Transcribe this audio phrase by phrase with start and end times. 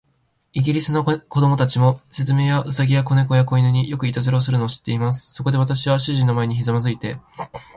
[0.53, 5.31] イギリスの子供たちも、雀や、兎や、小猫や、小犬に、よくいたずらをするのを知っています。
[5.31, 7.17] そこで、私は主人の前にひざまずいて